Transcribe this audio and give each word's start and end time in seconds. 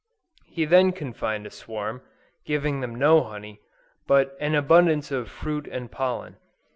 He 0.47 0.65
then 0.65 0.93
confined 0.93 1.45
a 1.45 1.51
swarm, 1.51 2.01
giving 2.43 2.81
them 2.81 2.95
no 2.95 3.21
honey, 3.23 3.59
but 4.07 4.35
an 4.39 4.55
abundance 4.55 5.11
of 5.11 5.29
fruit 5.29 5.67
and 5.67 5.91
pollen. 5.91 6.37